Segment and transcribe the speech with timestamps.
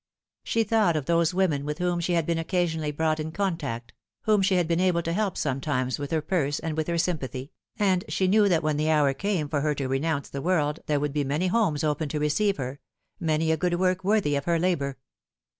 [0.43, 3.93] She thought of those women with whom she had been occasionally brought in contact,
[4.23, 7.51] whom she had been able to help sometimes with her purse and with her sympathy,
[7.77, 10.99] and she knew that when the hour came for her to renounce the world there
[10.99, 12.79] would be many homes open to receive her,
[13.19, 14.97] many a good work worthy of her labour.